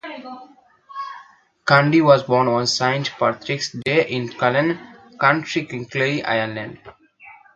Cudahy 1.63 2.01
was 2.03 2.23
born 2.23 2.47
on 2.47 2.65
Saint 2.65 3.11
Patrick's 3.19 3.71
Day 3.85 4.07
in 4.09 4.29
Callan, 4.29 4.79
County 5.19 5.67
Kilkenny, 5.67 6.23
Ireland. 6.23 6.79